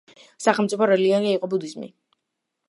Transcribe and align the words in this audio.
სახელმწიფო 0.45 0.87
რელიგია 0.93 1.35
იყო 1.35 1.51
ბუდიზმი. 1.53 1.91